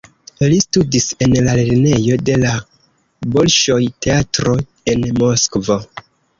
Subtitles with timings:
[0.51, 2.55] Li studis en la lernejo de la
[3.37, 4.59] Bolŝoj-Teatro
[4.95, 5.83] en Moskvo.